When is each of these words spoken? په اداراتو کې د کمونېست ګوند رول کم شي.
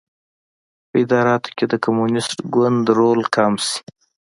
په 0.89 0.95
اداراتو 1.03 1.49
کې 1.57 1.65
د 1.71 1.73
کمونېست 1.85 2.37
ګوند 2.53 2.85
رول 2.97 3.21
کم 3.35 3.53
شي. 3.65 3.77